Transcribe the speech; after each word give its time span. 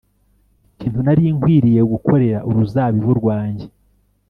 Ikintu 0.73 0.99
nari 1.05 1.23
nkwiriye 1.35 1.81
gukorera 1.91 2.39
uruzabibu 2.49 3.11
rwanjye 3.19 3.65